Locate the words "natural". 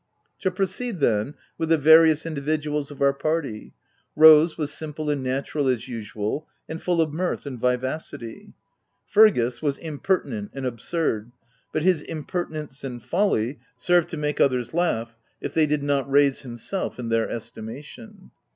5.21-5.67